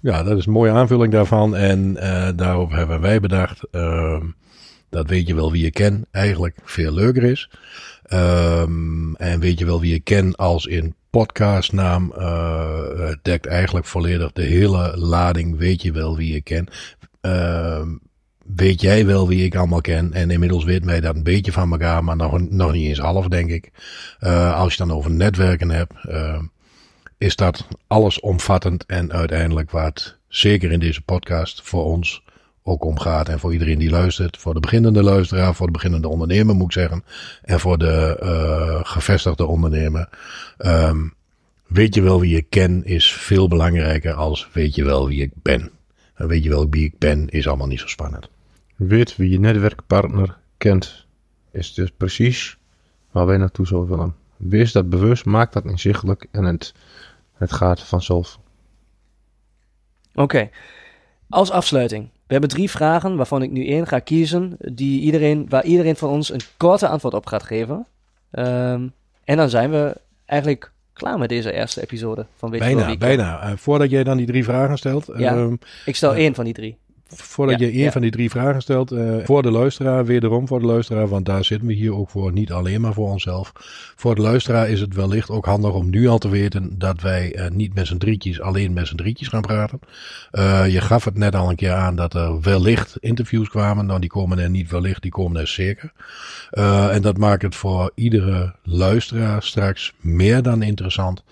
Ja, 0.00 0.22
dat 0.22 0.38
is 0.38 0.46
een 0.46 0.52
mooie 0.52 0.70
aanvulling 0.72 1.12
daarvan. 1.12 1.56
En 1.56 1.96
eh, 1.96 2.28
daarop 2.36 2.70
hebben 2.70 3.00
wij 3.00 3.20
bedacht. 3.20 3.60
ehm, 3.70 4.22
dat 4.90 5.08
weet 5.08 5.26
je 5.26 5.34
wel 5.34 5.52
wie 5.52 5.62
je 5.62 5.70
ken 5.70 6.06
eigenlijk 6.10 6.56
veel 6.64 6.92
leuker 6.92 7.22
is. 7.22 7.50
Ehm, 8.04 9.14
en 9.14 9.40
weet 9.40 9.58
je 9.58 9.64
wel 9.64 9.80
wie 9.80 9.92
je 9.92 10.00
ken 10.00 10.34
als 10.36 10.66
in 10.66 10.94
podcastnaam. 11.10 12.12
eh, 12.18 13.08
eh, 13.08 13.16
dekt 13.22 13.46
eigenlijk 13.46 13.86
volledig 13.86 14.32
de 14.32 14.42
hele 14.42 14.96
lading. 14.96 15.56
Weet 15.58 15.82
je 15.82 15.92
wel 15.92 16.16
wie 16.16 16.32
je 16.32 16.40
ken. 16.40 16.68
Ehm, 17.24 17.88
weet 18.56 18.80
jij 18.80 19.06
wel 19.06 19.28
wie 19.28 19.44
ik 19.44 19.56
allemaal 19.56 19.80
ken. 19.80 20.12
En 20.12 20.30
inmiddels 20.30 20.64
weet 20.64 20.84
mij 20.84 21.00
dat 21.00 21.16
een 21.16 21.22
beetje 21.22 21.52
van 21.52 21.72
elkaar. 21.72 22.04
Maar 22.04 22.16
nog, 22.16 22.50
nog 22.50 22.72
niet 22.72 22.88
eens 22.88 22.98
half 22.98 23.28
denk 23.28 23.50
ik. 23.50 23.70
Eh, 24.18 24.54
als 24.54 24.72
je 24.72 24.78
dan 24.78 24.96
over 24.96 25.10
netwerken 25.10 25.70
hebt. 25.70 25.92
ehm, 26.02 26.42
is 27.18 27.36
dat 27.36 27.66
allesomvattend 27.86 28.86
en 28.86 29.12
uiteindelijk 29.12 29.72
het 29.72 30.18
zeker 30.28 30.72
in 30.72 30.78
deze 30.78 31.02
podcast 31.02 31.62
voor 31.62 31.84
ons 31.84 32.22
ook 32.62 32.84
om 32.84 32.98
gaat. 32.98 33.28
En 33.28 33.38
voor 33.38 33.52
iedereen 33.52 33.78
die 33.78 33.90
luistert. 33.90 34.36
Voor 34.36 34.54
de 34.54 34.60
beginnende 34.60 35.02
luisteraar, 35.02 35.54
voor 35.54 35.66
de 35.66 35.72
beginnende 35.72 36.08
ondernemer 36.08 36.54
moet 36.54 36.66
ik 36.66 36.72
zeggen. 36.72 37.04
En 37.42 37.60
voor 37.60 37.78
de 37.78 38.18
eh, 38.20 38.80
gevestigde 38.82 39.46
ondernemer. 39.46 40.08
Ehm, 40.56 41.08
weet 41.66 41.94
je 41.94 42.02
wel 42.02 42.20
wie 42.20 42.36
ik 42.36 42.46
ken 42.50 42.84
is 42.84 43.12
veel 43.12 43.48
belangrijker 43.48 44.12
als 44.12 44.48
weet 44.52 44.74
je 44.74 44.84
wel 44.84 45.08
wie 45.08 45.22
ik 45.22 45.30
ben. 45.34 45.73
En 46.14 46.28
weet 46.28 46.42
je 46.42 46.48
wel 46.48 46.68
wie 46.68 46.84
ik 46.84 46.98
ben 46.98 47.28
is 47.28 47.48
allemaal 47.48 47.66
niet 47.66 47.80
zo 47.80 47.86
spannend. 47.86 48.28
Weet 48.76 49.16
wie 49.16 49.30
je 49.30 49.40
netwerkpartner 49.40 50.38
kent, 50.56 51.06
is 51.50 51.74
dus 51.74 51.90
precies 51.90 52.58
waar 53.10 53.26
wij 53.26 53.36
naartoe 53.36 53.66
zouden 53.66 53.96
willen. 53.96 54.14
Wees 54.36 54.72
dat 54.72 54.88
bewust, 54.88 55.24
maak 55.24 55.52
dat 55.52 55.64
inzichtelijk 55.64 56.26
en 56.30 56.44
het, 56.44 56.74
het 57.32 57.52
gaat 57.52 57.82
vanzelf. 57.82 58.38
Oké. 60.14 60.50
Als 61.28 61.50
afsluiting. 61.50 62.08
We 62.12 62.32
hebben 62.32 62.50
drie 62.50 62.70
vragen 62.70 63.16
waarvan 63.16 63.42
ik 63.42 63.50
nu 63.50 63.66
één 63.66 63.86
ga 63.86 63.98
kiezen. 63.98 64.56
Die 64.58 65.00
iedereen, 65.00 65.48
waar 65.48 65.64
iedereen 65.64 65.96
van 65.96 66.10
ons 66.10 66.32
een 66.32 66.40
korte 66.56 66.88
antwoord 66.88 67.14
op 67.14 67.26
gaat 67.26 67.42
geven. 67.42 67.86
Ehm, 68.30 68.88
en 69.24 69.36
dan 69.36 69.48
zijn 69.48 69.70
we 69.70 70.00
eigenlijk 70.24 70.72
klaar 70.94 71.18
met 71.18 71.28
deze 71.28 71.52
eerste 71.52 71.82
episode 71.82 72.26
van 72.36 72.50
Weet 72.50 72.60
je 72.60 72.66
Bijna, 72.74 72.86
ben. 72.86 72.98
bijna. 72.98 73.40
Eh, 73.42 73.52
voordat 73.56 73.90
jij 73.90 74.04
dan 74.04 74.16
die 74.16 74.26
drie 74.26 74.44
vragen 74.44 74.76
stelt. 74.78 75.06
Ja. 75.16 75.32
ehm, 75.34 75.54
Ik 75.84 75.96
stel 75.96 76.10
Ja. 76.12 76.18
één 76.18 76.34
van 76.34 76.44
die 76.44 76.54
drie. 76.54 76.76
Voordat 77.08 77.58
Ja, 77.58 77.66
je 77.66 77.72
een 77.72 77.78
ja. 77.78 77.90
van 77.90 78.00
die 78.00 78.10
drie 78.10 78.30
vragen 78.30 78.62
stelt, 78.62 78.92
eh, 78.92 79.16
voor 79.24 79.42
de 79.42 79.50
luisteraar, 79.50 80.04
wederom 80.04 80.46
voor 80.46 80.60
de 80.60 80.66
luisteraar, 80.66 81.08
want 81.08 81.26
daar 81.26 81.44
zitten 81.44 81.68
we 81.68 81.74
hier 81.74 81.94
ook 81.94 82.10
voor, 82.10 82.32
niet 82.32 82.52
alleen 82.52 82.80
maar 82.80 82.92
voor 82.92 83.10
onszelf. 83.10 83.52
Voor 83.96 84.14
de 84.14 84.20
luisteraar 84.20 84.68
is 84.68 84.80
het 84.80 84.94
wellicht 84.94 85.30
ook 85.30 85.44
handig 85.44 85.72
om 85.72 85.90
nu 85.90 86.08
al 86.08 86.18
te 86.18 86.28
weten 86.28 86.78
dat 86.78 87.00
wij 87.00 87.34
eh, 87.34 87.50
niet 87.50 87.74
met 87.74 87.86
z'n 87.86 87.96
drietjes, 87.96 88.40
alleen 88.40 88.72
met 88.72 88.86
z'n 88.86 88.96
drietjes 88.96 89.28
gaan 89.28 89.42
praten. 89.42 89.80
Eh, 90.30 90.68
je 90.68 90.80
gaf 90.80 91.04
het 91.04 91.18
net 91.18 91.34
al 91.34 91.50
een 91.50 91.56
keer 91.56 91.72
aan 91.72 91.96
dat 91.96 92.14
er 92.14 92.40
wellicht 92.40 92.96
interviews 93.00 93.48
kwamen. 93.48 93.86
Nou, 93.86 94.00
die 94.00 94.10
komen 94.10 94.38
er 94.38 94.50
niet 94.50 94.70
wellicht, 94.70 95.02
die 95.02 95.10
komen 95.10 95.40
er 95.40 95.48
zeker. 95.48 95.92
En 96.90 97.02
dat 97.02 97.18
maakt 97.18 97.42
het 97.42 97.54
voor 97.54 97.90
iedere 97.94 98.54
luisteraar 98.62 99.42
straks 99.42 99.92
meer 100.00 100.42
dan 100.42 100.62
interessant 100.62 101.22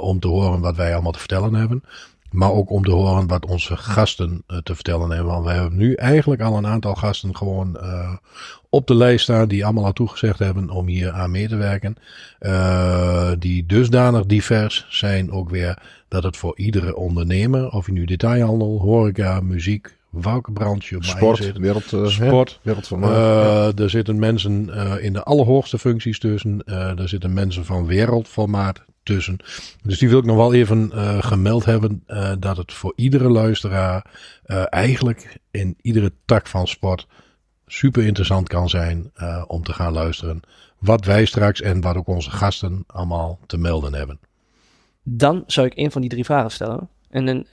om 0.00 0.20
te 0.20 0.28
horen 0.28 0.60
wat 0.60 0.76
wij 0.76 0.92
allemaal 0.92 1.12
te 1.12 1.18
vertellen 1.18 1.54
hebben. 1.54 1.82
Maar 2.30 2.52
ook 2.52 2.70
om 2.70 2.84
te 2.84 2.90
horen 2.90 3.26
wat 3.26 3.46
onze 3.46 3.76
gasten 3.76 4.42
eh, 4.46 4.58
te 4.58 4.74
vertellen 4.74 5.10
hebben. 5.10 5.32
Want 5.32 5.44
we 5.44 5.50
hebben 5.50 5.76
nu 5.76 5.94
eigenlijk 5.94 6.42
al 6.42 6.56
een 6.56 6.66
aantal 6.66 6.94
gasten 6.94 7.36
gewoon 7.36 7.78
eh, 7.78 8.16
op 8.68 8.86
de 8.86 8.94
lijst 8.94 9.22
staan. 9.22 9.48
Die 9.48 9.64
allemaal 9.64 9.84
al 9.84 9.92
toegezegd 9.92 10.38
hebben 10.38 10.70
om 10.70 10.86
hier 10.86 11.12
aan 11.12 11.30
mee 11.30 11.48
te 11.48 11.56
werken. 11.56 11.96
Eh, 12.38 13.30
die 13.38 13.66
dusdanig 13.66 14.26
divers 14.26 14.86
zijn 14.88 15.32
ook 15.32 15.50
weer 15.50 15.78
dat 16.08 16.22
het 16.22 16.36
voor 16.36 16.58
iedere 16.58 16.96
ondernemer. 16.96 17.70
Of 17.70 17.86
je 17.86 17.92
nu 17.92 18.04
detailhandel, 18.04 18.78
horeca, 18.80 19.40
muziek, 19.40 19.96
welke 20.10 20.52
branche 20.52 20.94
je 20.94 21.00
maar 21.00 21.16
Sport, 21.16 21.36
zit. 21.36 21.58
wereld, 21.58 22.10
Sport. 22.10 22.60
wereld 22.62 22.88
van 22.88 23.00
ja. 23.00 23.72
Er 23.76 23.90
zitten 23.90 24.18
mensen 24.18 24.68
in 25.00 25.12
de 25.12 25.22
allerhoogste 25.22 25.78
functies 25.78 26.18
tussen. 26.18 26.64
Er 26.64 27.08
zitten 27.08 27.32
mensen 27.32 27.64
van 27.64 27.86
wereldformaat 27.86 28.82
tussen. 29.02 29.36
Dus 29.82 29.98
die 29.98 30.08
wil 30.08 30.18
ik 30.18 30.24
nog 30.24 30.36
wel 30.36 30.54
even 30.54 30.92
eh, 30.92 31.22
gemeld 31.22 31.64
hebben. 31.64 32.02
eh, 32.06 32.32
dat 32.38 32.56
het 32.56 32.72
voor 32.72 32.92
iedere 32.96 33.28
luisteraar 33.28 34.04
eh, 34.42 34.64
eigenlijk 34.68 35.38
in 35.50 35.76
iedere 35.82 36.12
tak 36.24 36.46
van 36.46 36.66
sport 36.68 37.06
super 37.66 38.04
interessant 38.06 38.48
kan 38.48 38.68
zijn 38.68 39.12
om 39.46 39.62
te 39.62 39.72
gaan 39.72 39.92
luisteren. 39.92 40.40
Wat 40.78 41.04
wij 41.04 41.24
straks 41.24 41.60
en 41.60 41.80
wat 41.80 41.96
ook 41.96 42.06
onze 42.06 42.30
gasten 42.30 42.84
allemaal 42.86 43.38
te 43.46 43.58
melden 43.58 43.94
hebben. 43.94 44.18
Dan 45.02 45.44
zou 45.46 45.66
ik 45.66 45.76
een 45.76 45.90
van 45.90 46.00
die 46.00 46.10
drie 46.10 46.24
vragen 46.24 46.50
stellen. 46.50 46.88
En 47.10 47.26
dan 47.26 47.46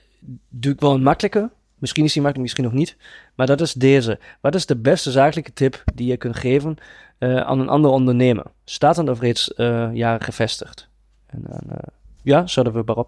doe 0.50 0.74
ik 0.74 0.80
wel 0.80 0.94
een 0.94 1.04
makkelijke. 1.04 1.50
Misschien 1.78 2.04
is 2.04 2.14
die 2.14 2.22
makkelijk, 2.22 2.50
misschien 2.50 2.70
nog 2.72 2.80
niet. 2.80 2.98
Maar 3.36 3.48
dat 3.48 3.62
is 3.62 3.74
deze. 3.74 4.20
Wat 4.42 4.56
is 4.56 4.66
de 4.66 4.78
beste 4.78 5.12
zakelijke 5.12 5.54
tip 5.54 5.84
die 5.94 6.08
je 6.08 6.18
kunt 6.18 6.36
geven 6.36 6.78
aan 7.20 7.60
een 7.60 7.70
andere 7.70 7.94
ondernemer? 7.94 8.46
Staat 8.66 8.98
of 8.98 9.20
reeds 9.20 9.52
jaren 9.94 10.24
gevestigd? 10.24 10.90
En 11.28 11.40
dan, 11.42 11.78
eh, 11.78 11.88
ja, 12.22 12.48
zouden 12.48 12.86
we. 12.86 13.06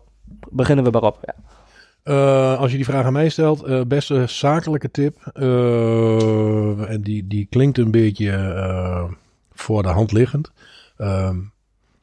Beginnen 0.49 0.85
we 0.85 0.91
waarop. 0.91 1.19
Ja. 1.25 1.35
Eh, 2.03 2.59
als 2.59 2.71
je 2.71 2.77
die 2.77 2.85
vraag 2.85 3.05
aan 3.05 3.13
mij 3.13 3.29
stelt, 3.29 3.63
eh, 3.63 3.81
beste 3.81 4.23
zakelijke 4.27 4.91
tip. 4.91 5.17
en 6.87 7.01
die, 7.01 7.27
die 7.27 7.47
klinkt 7.49 7.77
een 7.77 7.91
beetje 7.91 9.17
voor 9.53 9.83
de 9.83 9.89
hand 9.89 10.11
liggend. 10.11 10.51
Ehm, 10.97 11.37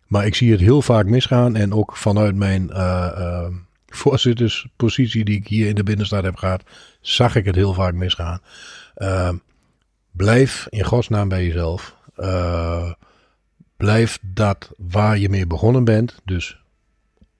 maar 0.06 0.26
ik 0.26 0.34
zie 0.34 0.50
het 0.50 0.60
heel 0.60 0.82
vaak 0.82 1.06
misgaan. 1.06 1.56
En 1.56 1.72
ook 1.72 1.96
vanuit 1.96 2.34
mijn 2.34 2.70
voorzitterspositie 3.86 5.24
die 5.24 5.36
ik 5.36 5.48
hier 5.48 5.68
in 5.68 5.74
de 5.74 5.82
binnenstad 5.82 6.22
heb 6.22 6.36
gehad, 6.36 6.62
zag 7.00 7.36
ik 7.36 7.44
het 7.44 7.54
heel 7.54 7.74
vaak 7.74 7.94
misgaan. 7.94 8.40
Ehm, 8.94 9.36
blijf 10.10 10.66
in 10.70 10.84
godsnaam 10.84 11.28
bij 11.28 11.44
jezelf. 11.44 11.96
Blijf 13.76 14.18
dat 14.22 14.70
waar 14.76 15.18
je 15.18 15.28
mee 15.28 15.46
begonnen 15.46 15.84
bent. 15.84 16.20
Dus 16.24 16.60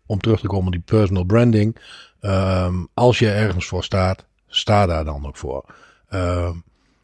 om 0.07 0.21
terug 0.21 0.41
te 0.41 0.47
komen 0.47 0.67
op 0.67 0.73
die 0.73 0.83
personal 0.85 1.25
branding. 1.25 1.77
Ehm, 2.21 2.75
als 2.95 3.19
je 3.19 3.31
ergens 3.31 3.67
voor 3.67 3.85
staat, 3.85 4.27
sta 4.47 4.87
daar 4.87 5.05
dan 5.05 5.27
ook 5.27 5.37
voor. 5.37 5.65
Ehm, 6.09 6.55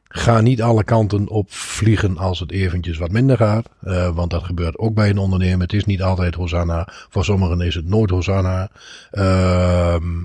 ga 0.08 0.40
niet 0.40 0.62
alle 0.62 0.84
kanten 0.84 1.28
op 1.28 1.52
vliegen 1.52 2.18
als 2.18 2.40
het 2.40 2.50
eventjes 2.50 2.98
wat 2.98 3.10
minder 3.10 3.36
gaat. 3.36 3.68
Eh, 3.80 4.14
want 4.14 4.30
dat 4.30 4.42
gebeurt 4.42 4.78
ook 4.78 4.94
bij 4.94 5.10
een 5.10 5.18
ondernemer. 5.18 5.60
Het 5.60 5.72
is 5.72 5.84
niet 5.84 6.02
altijd 6.02 6.34
Hosanna. 6.34 6.88
Voor 7.08 7.24
sommigen 7.24 7.60
is 7.60 7.74
het 7.74 7.88
nooit 7.88 8.10
Hosanna. 8.10 8.70
Ehm, 9.10 10.24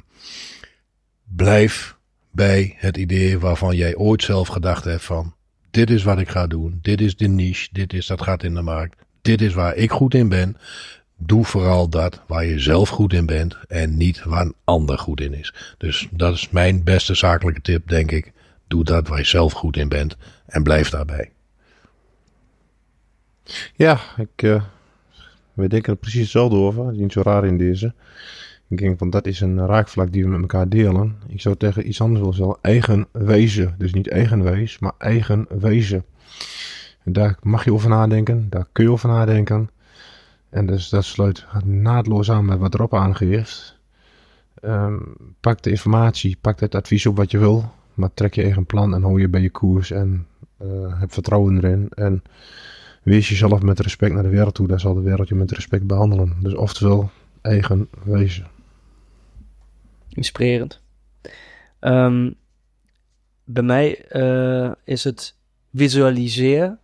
blijf 1.24 1.98
bij 2.32 2.76
het 2.78 2.98
idee 2.98 3.40
waarvan 3.40 3.76
jij 3.76 3.96
ooit 3.96 4.24
zelf 4.24 4.48
gedacht 4.48 4.84
hebt 4.84 5.04
van... 5.04 5.36
Dit 5.72 5.90
is 5.90 6.04
wat 6.04 6.20
ik 6.20 6.30
ga 6.30 6.48
doen. 6.48 6.80
Dit 6.82 7.02
is 7.02 7.16
de 7.16 7.28
niche. 7.28 7.70
Dit 7.72 7.94
is 7.94 8.08
dat 8.08 8.22
gaat 8.22 8.44
in 8.44 8.54
de 8.54 8.62
markt. 8.62 8.96
Dit 9.22 9.42
is 9.42 9.54
waar 9.54 9.76
ik 9.76 9.92
goed 9.92 10.14
in 10.14 10.30
ben. 10.30 10.58
Doe 11.18 11.46
vooral 11.46 11.90
dat 11.90 12.22
waar 12.28 12.46
je 12.46 12.60
zelf 12.60 12.90
goed 12.90 13.14
in 13.14 13.26
bent 13.26 13.58
en 13.68 13.98
niet 13.98 14.24
waar 14.24 14.46
een 14.46 14.56
ander 14.64 14.98
goed 14.98 15.22
in 15.22 15.34
is. 15.34 15.54
Dus 15.78 16.08
dat 16.12 16.34
is 16.34 16.50
mijn 16.50 16.84
beste 16.84 17.16
zakelijke 17.16 17.62
tip, 17.62 17.88
denk 17.88 18.12
ik. 18.12 18.32
Doe 18.68 18.84
dat 18.84 19.08
waar 19.08 19.18
je 19.18 19.26
zelf 19.26 19.54
goed 19.54 19.78
in 19.78 19.90
bent 19.90 20.18
en 20.46 20.64
blijf 20.64 20.90
daarbij. 20.90 21.32
Ja, 23.76 24.00
ik, 24.18 24.44
eh 24.44 24.64
we 25.54 25.68
denken 25.68 25.94
er 25.94 26.00
precies 26.00 26.22
hetzelfde 26.22 26.56
over. 26.56 26.84
Dat 26.84 26.94
is 26.94 27.00
niet 27.00 27.12
zo 27.12 27.22
raar 27.22 27.46
in 27.46 27.58
deze. 27.58 27.94
Ik 28.70 28.78
denk 28.78 28.98
van 28.98 29.10
dat 29.10 29.26
is 29.26 29.42
een 29.42 29.66
raakvlak 29.66 30.12
die 30.12 30.24
we 30.24 30.30
met 30.30 30.42
elkaar 30.42 30.70
delen. 30.70 31.16
Ik 31.28 31.42
zou 31.42 31.56
tegen 31.56 31.88
iets 31.88 32.02
anders 32.02 32.20
willen 32.20 32.36
zeggen. 32.36 32.58
Eigen 32.62 33.08
wezen. 33.12 33.76
Dus 33.78 33.94
niet 33.94 34.10
eigen 34.10 34.44
wees, 34.44 34.80
maar 34.80 34.94
eigen 34.98 35.48
wezen. 35.60 36.06
En 37.04 37.14
daar 37.14 37.38
mag 37.42 37.66
je 37.66 37.74
over 37.74 37.90
nadenken. 37.90 38.48
Daar 38.50 38.66
kun 38.72 38.84
je 38.84 38.92
over 38.92 39.10
nadenken. 39.10 39.70
En 40.50 40.66
dus 40.66 40.90
dat 40.90 41.06
sluit 41.06 41.46
naadloos 41.64 42.32
aan 42.32 42.46
met 42.46 42.60
wat 42.60 42.76
Rob 42.76 42.94
aangeeft. 42.94 43.80
Ehm, 44.62 44.98
pak 45.40 45.62
de 45.62 45.70
informatie, 45.70 46.38
pak 46.42 46.60
het 46.60 46.76
advies 46.76 47.06
op 47.06 47.18
wat 47.18 47.32
je 47.32 47.38
wil. 47.38 47.72
Maar 47.94 48.14
trek 48.14 48.34
je 48.34 48.44
eigen 48.44 48.66
plan 48.66 48.94
en 48.94 49.02
hou 49.02 49.20
je 49.20 49.30
bij 49.30 49.42
je 49.42 49.50
koers. 49.50 49.92
En 49.92 50.28
eh, 50.58 51.00
heb 51.00 51.14
vertrouwen 51.14 51.58
erin. 51.58 51.90
En 51.90 52.24
wees 53.04 53.30
jezelf 53.30 53.62
met 53.62 53.80
respect 53.80 54.14
naar 54.14 54.24
de 54.24 54.30
wereld 54.30 54.56
toe. 54.56 54.68
Daar 54.68 54.80
zal 54.80 54.94
de 54.94 55.02
wereld 55.02 55.28
je 55.28 55.36
met 55.36 55.52
respect 55.52 55.88
behandelen. 55.88 56.36
Dus 56.40 56.56
oftewel, 56.56 57.10
eigen 57.42 57.88
wezen. 58.04 58.57
Inspirerend. 60.18 60.82
Ehm, 61.80 62.32
bij 63.44 63.64
mij 63.64 64.06
eh, 64.06 64.72
is 64.84 65.04
het 65.04 65.36
visualiseer 65.74 66.78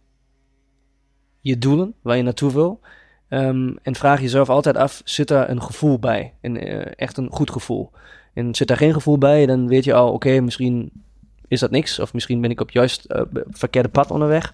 je 1.39 1.57
doelen, 1.57 1.93
waar 2.01 2.17
je 2.17 2.23
naartoe 2.23 2.53
wil. 2.53 2.79
Ehm, 3.27 3.73
en 3.81 3.95
vraag 3.95 4.21
jezelf 4.21 4.49
altijd 4.49 4.77
af, 4.77 5.01
zit 5.05 5.27
daar 5.27 5.49
een 5.49 5.61
gevoel 5.61 5.99
bij? 5.99 6.33
Een, 6.41 6.57
eh, 6.57 6.91
echt 6.95 7.17
een 7.17 7.31
goed 7.31 7.51
gevoel. 7.51 7.91
En 8.33 8.55
zit 8.55 8.67
daar 8.67 8.77
geen 8.77 8.93
gevoel 8.93 9.17
bij, 9.17 9.45
dan 9.45 9.67
weet 9.67 9.83
je 9.83 9.93
al, 9.93 10.11
oké, 10.11 10.39
misschien 10.39 10.91
is 11.47 11.59
dat 11.59 11.71
niks. 11.71 11.99
Of 11.99 12.13
misschien 12.13 12.41
ben 12.41 12.51
ik 12.51 12.61
op 12.61 12.71
juist 12.71 13.05
eh, 13.05 13.21
verkeerde 13.49 13.89
pad 13.89 14.11
onderweg. 14.11 14.53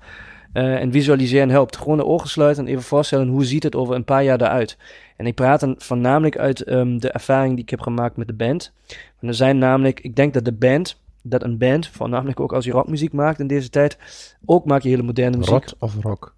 Eh, 0.53 0.75
en 0.81 0.91
visualiseren 0.91 1.49
helpt. 1.49 1.77
Gewoon 1.77 1.97
de 1.97 2.05
ogen 2.05 2.29
sluiten 2.29 2.65
en 2.65 2.69
even 2.71 2.83
voorstellen, 2.83 3.27
hoe 3.27 3.45
ziet 3.45 3.63
het 3.63 3.75
over 3.75 3.95
een 3.95 4.03
paar 4.03 4.23
jaar 4.23 4.41
eruit? 4.41 4.77
En 5.17 5.25
ik 5.25 5.35
praat 5.35 5.59
dan 5.59 5.75
voornamelijk 5.77 6.37
uit 6.37 6.61
ehm, 6.63 6.97
de 6.97 7.11
ervaring 7.11 7.53
die 7.53 7.63
ik 7.63 7.69
heb 7.69 7.81
gemaakt 7.81 8.17
met 8.17 8.27
de 8.27 8.33
band. 8.33 8.73
En 9.19 9.27
er 9.27 9.33
zijn 9.33 9.57
namelijk, 9.57 9.99
ik 9.99 10.15
denk 10.15 10.33
dat 10.33 10.45
de 10.45 10.51
band, 10.53 11.01
dat 11.23 11.43
een 11.43 11.57
band, 11.57 11.87
voornamelijk 11.87 12.39
ook 12.39 12.53
als 12.53 12.65
je 12.65 12.71
rockmuziek 12.71 13.13
maakt 13.13 13.39
in 13.39 13.47
deze 13.47 13.69
tijd, 13.69 13.97
ook 14.45 14.65
maak 14.65 14.81
je 14.81 14.89
hele 14.89 15.01
moderne 15.03 15.37
muziek. 15.37 15.51
Rot 15.53 15.75
of 15.79 15.95
rock? 16.01 16.35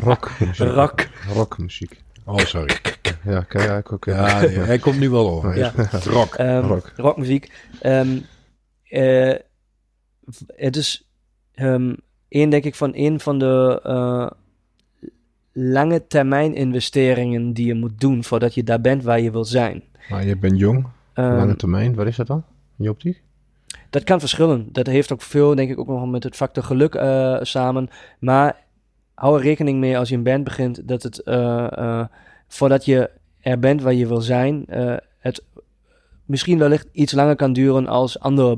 Rockmuziek. 0.00 0.68
Rock. 0.80 1.08
Rockmuziek. 1.34 2.02
Oh, 2.24 2.36
sorry. 2.38 2.76
Ja, 3.24 3.40
kan 3.40 3.62
jij 3.62 3.82
ook. 3.90 4.04
Ja, 4.04 4.40
nee, 4.40 4.48
hij 4.58 4.78
komt 4.78 4.98
nu 4.98 5.10
wel 5.10 5.30
over. 5.30 5.56
Ja. 5.58 5.72
Rock. 6.04 6.34
Ehm, 6.34 6.66
Rock. 6.66 6.92
rockmuziek. 6.96 7.52
Ehm, 7.80 8.18
eh, 8.84 9.34
v- 10.26 10.40
het 10.46 10.76
is 10.76 11.08
ehm 11.54 11.94
één, 12.28 12.50
denk 12.50 12.64
ik, 12.64 12.74
van 12.74 12.90
een 12.94 13.20
van 13.20 13.38
de 13.38 13.80
eh, 13.82 14.30
lange 15.52 16.06
termijn 16.06 16.54
investeringen 16.54 17.52
die 17.52 17.66
je 17.66 17.74
moet 17.74 18.00
doen 18.00 18.24
voordat 18.24 18.54
je 18.54 18.62
daar 18.62 18.80
bent 18.80 19.02
waar 19.02 19.20
je 19.20 19.30
wil 19.30 19.44
zijn. 19.44 19.82
Maar 20.08 20.26
je 20.26 20.36
bent 20.36 20.58
jong, 20.58 20.86
Ehm, 21.18 21.36
lange 21.36 21.56
termijn. 21.56 21.94
Wat 21.94 22.06
is 22.06 22.16
dat 22.16 22.26
dan? 22.26 22.44
In 22.76 22.84
je 22.84 22.90
optiek? 22.90 23.22
Dat 23.90 24.04
kan 24.04 24.20
verschillen. 24.20 24.68
Dat 24.72 24.86
heeft 24.86 25.12
ook 25.12 25.22
veel, 25.22 25.54
denk 25.54 25.70
ik, 25.70 25.78
ook 25.78 25.86
nog 25.86 26.10
met 26.10 26.22
het 26.22 26.36
factor 26.36 26.62
geluk 26.62 26.94
eh, 26.94 27.38
samen. 27.40 27.88
Maar 28.18 28.56
hou 29.14 29.36
er 29.36 29.42
rekening 29.42 29.78
mee 29.78 29.98
als 29.98 30.08
je 30.08 30.14
een 30.14 30.22
band 30.22 30.44
begint, 30.44 30.88
dat 30.88 31.02
het 31.02 31.22
eh, 31.22 32.04
voordat 32.48 32.84
je 32.84 33.10
er 33.40 33.58
bent 33.58 33.82
waar 33.82 33.94
je 33.94 34.06
wil 34.06 34.20
zijn, 34.20 34.64
het 35.18 35.44
misschien 36.24 36.58
wellicht 36.58 36.88
iets 36.92 37.12
langer 37.12 37.36
kan 37.36 37.52
duren 37.52 37.86
als 37.86 38.18
andere 38.18 38.56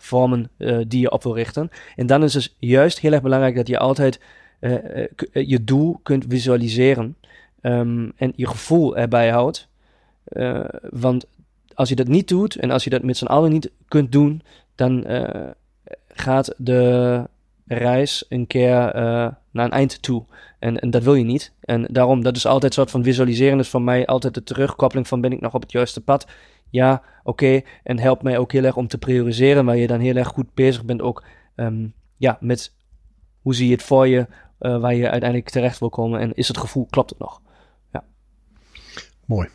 bedrijfsvormen 0.00 0.50
eh, 0.56 0.78
die 0.88 1.00
je 1.00 1.10
op 1.10 1.22
wil 1.22 1.34
richten. 1.34 1.70
En 1.96 2.06
dan 2.06 2.22
is 2.22 2.34
het 2.34 2.54
juist 2.58 2.98
heel 2.98 3.12
erg 3.12 3.22
belangrijk 3.22 3.56
dat 3.56 3.68
je 3.68 3.78
altijd 3.78 4.20
eh, 4.60 5.02
eh, 5.02 5.08
je 5.32 5.64
doel 5.64 6.00
kunt 6.02 6.24
visualiseren 6.28 7.16
ehm, 7.60 8.08
en 8.16 8.32
je 8.36 8.46
gevoel 8.46 8.96
erbij 8.96 9.30
houdt. 9.30 9.68
Want 10.90 11.26
als 11.74 11.88
je 11.88 11.94
dat 11.94 12.08
niet 12.08 12.28
doet 12.28 12.56
en 12.56 12.70
als 12.70 12.84
je 12.84 12.90
dat 12.90 13.02
met 13.02 13.16
z'n 13.16 13.26
allen 13.26 13.50
niet 13.50 13.70
kunt 13.88 14.12
doen, 14.12 14.42
dan 14.74 15.04
gaat 16.08 16.54
de 16.56 17.24
reis 17.66 18.24
een 18.28 18.46
keer 18.46 18.90
naar 19.50 19.64
een 19.64 19.70
eind 19.70 20.02
toe. 20.02 20.24
En, 20.58 20.80
en 20.80 20.90
dat 20.90 21.02
wil 21.02 21.14
je 21.14 21.24
niet. 21.24 21.52
En 21.60 21.86
daarom, 21.90 22.22
dat 22.22 22.36
is 22.36 22.46
altijd 22.46 22.64
een 22.64 22.78
soort 22.78 22.90
van 22.90 23.02
visualiseren, 23.02 23.58
is 23.58 23.68
voor 23.68 23.82
mij 23.82 24.06
altijd 24.06 24.34
de 24.34 24.42
terugkoppeling 24.42 25.08
van 25.08 25.20
ben 25.20 25.32
ik 25.32 25.40
nog 25.40 25.54
op 25.54 25.62
het 25.62 25.72
juiste 25.72 26.00
pad? 26.00 26.26
Ja, 26.70 27.02
oké. 27.22 27.60
En 27.82 27.98
helpt 27.98 28.22
mij 28.22 28.38
ook 28.38 28.52
heel 28.52 28.64
erg 28.64 28.76
om 28.76 28.88
te 28.88 28.98
prioriseren, 28.98 29.64
waar 29.64 29.76
je 29.76 29.86
dan 29.86 30.00
heel 30.00 30.16
erg 30.16 30.28
goed 30.28 30.54
bezig 30.54 30.84
bent 30.84 31.02
ook 31.02 31.24
ehm, 31.54 31.86
ja, 32.16 32.38
met 32.40 32.74
hoe 33.42 33.54
zie 33.54 33.66
je 33.66 33.72
het 33.72 33.82
voor 33.82 34.06
je, 34.06 34.26
uh, 34.60 34.80
waar 34.80 34.94
je 34.94 35.10
uiteindelijk 35.10 35.50
terecht 35.50 35.78
wil 35.78 35.88
komen 35.88 36.20
en 36.20 36.34
is 36.34 36.48
het 36.48 36.58
gevoel, 36.58 36.86
klopt 36.90 37.10
het 37.10 37.18
nog? 37.18 37.42
Ja. 37.92 38.04
Mooi. 39.26 39.48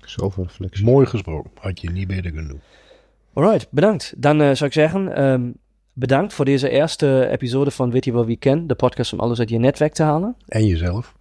Zoveel 0.00 0.44
reflectie. 0.44 0.84
Mooi 0.84 1.06
gesproken. 1.06 1.50
Had 1.60 1.80
je 1.80 1.90
niet 1.90 2.06
beter 2.06 2.30
kunnen 2.30 2.48
doen. 2.48 2.60
Alright, 3.32 3.66
bedankt. 3.70 4.14
Dan 4.16 4.40
uh, 4.40 4.46
zou 4.46 4.64
ik 4.64 4.72
zeggen, 4.72 5.24
um, 5.24 5.56
bedankt 5.92 6.32
voor 6.32 6.44
deze 6.44 6.68
eerste 6.68 7.28
episode 7.30 7.70
van 7.70 7.90
Weet 7.90 8.04
je 8.04 8.12
wel 8.12 8.26
wie 8.26 8.36
ken, 8.36 8.66
de 8.66 8.74
podcast 8.74 9.12
om 9.12 9.20
alles 9.20 9.38
uit 9.38 9.48
je 9.48 9.58
netwerk 9.58 9.92
te 9.92 10.02
halen. 10.02 10.36
En 10.46 10.66
jezelf. 10.66 11.16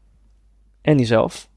En 0.81 0.97
jezelf. 0.97 1.49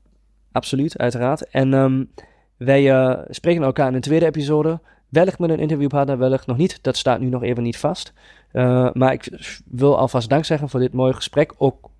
Absoluut, 0.52 0.99
uiteraard. 0.99 1.50
En 1.50 1.73
um, 1.73 2.11
wij 2.56 2.92
uh, 2.92 3.18
spreken 3.28 3.62
elkaar 3.62 3.88
in 3.88 3.94
een 3.94 4.00
tweede 4.00 4.26
episode. 4.26 4.80
Wellicht 5.08 5.38
met 5.38 5.50
een 5.50 5.58
interviewpartner, 5.58 6.18
wellicht 6.18 6.46
nog 6.46 6.56
niet. 6.56 6.78
Dat 6.82 6.96
staat 6.96 7.20
nu 7.20 7.28
nog 7.28 7.42
even 7.42 7.62
niet 7.62 7.76
vast. 7.76 8.12
Uh, 8.52 8.90
maar 8.92 9.12
ik 9.12 9.28
wil 9.64 9.98
alvast 9.98 10.28
dank 10.28 10.44
zeggen 10.44 10.68
voor 10.68 10.80
dit 10.80 10.92
mooie 10.92 11.12
gesprek. 11.12 11.52
Ook 11.56 11.90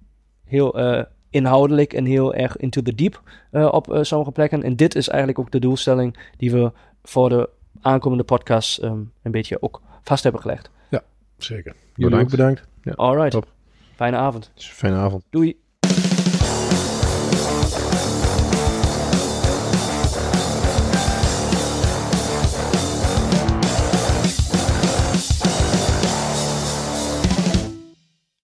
heel 0.44 0.80
uh, 0.80 1.02
inhoudelijk 1.30 1.92
en 1.92 2.04
heel 2.04 2.34
erg 2.34 2.56
into 2.56 2.82
the 2.82 2.94
deep 2.94 3.22
op 3.50 3.98
sommige 4.00 4.32
plekken. 4.32 4.62
En 4.62 4.76
dit 4.76 4.94
is 4.94 5.08
eigenlijk 5.08 5.38
ook 5.38 5.50
de 5.50 5.58
doelstelling 5.58 6.16
die 6.36 6.50
we 6.50 6.72
voor 7.02 7.28
de 7.28 7.48
aankomende 7.80 8.25
podcast 8.25 8.82
um, 8.82 9.12
een 9.22 9.30
beetje 9.30 9.62
ook 9.62 9.80
vast 10.02 10.22
hebben 10.22 10.40
gelegd. 10.40 10.70
Ja, 10.88 11.02
zeker. 11.36 11.75
Jullie 11.94 12.10
bedankt. 12.10 12.25
ook 12.25 12.30
bedankt. 12.30 12.62
Ja, 12.82 12.92
Alright. 12.92 13.30
Top. 13.30 13.46
Fijne 13.94 14.16
avond. 14.16 14.50
Fijne 14.54 14.96
avond. 14.96 15.25
Doei. 15.30 15.56